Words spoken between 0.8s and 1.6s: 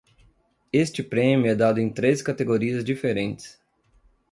prêmio é